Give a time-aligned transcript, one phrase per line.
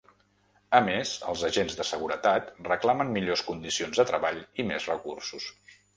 [0.77, 5.51] A més, els agents de seguretat reclamen millors condicions de treball i més recursos.